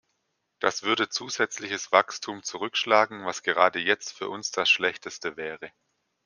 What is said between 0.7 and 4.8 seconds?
würde zusätzliches Wachstum zurückschlagen, was gerade jetzt für uns das